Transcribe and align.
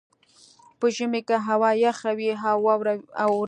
په 0.79 0.85
ژمي 0.95 1.21
کې 1.27 1.37
هوا 1.47 1.71
یخه 1.85 2.11
وي 2.17 2.29
او 2.51 2.57
واوره 2.65 2.93
اوري 3.21 3.39